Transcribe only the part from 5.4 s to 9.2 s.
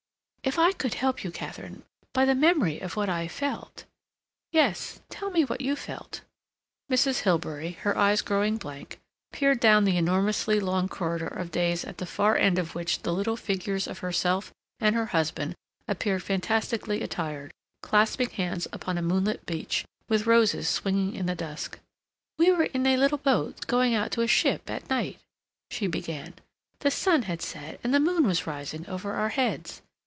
what you felt." Mrs. Hilbery, her eyes growing blank,